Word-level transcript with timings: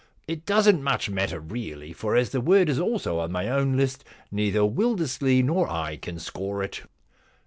* 0.17 0.27
It 0.27 0.47
doesn't 0.47 0.81
much 0.81 1.11
matter 1.11 1.39
really, 1.39 1.93
for 1.93 2.15
as 2.15 2.31
the 2.31 2.41
word 2.41 2.69
is 2.69 2.79
also 2.79 3.19
on 3.19 3.31
my 3.31 3.47
own 3.47 3.77
list 3.77 4.03
neither 4.31 4.61
Wildersley 4.61 5.43
nor 5.43 5.69
I 5.69 5.95
can 5.97 6.17
score 6.17 6.63
it.' 6.63 6.81